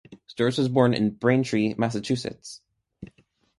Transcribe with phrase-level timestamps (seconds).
[0.27, 2.61] Storrs was born in Braintree, Massachusetts.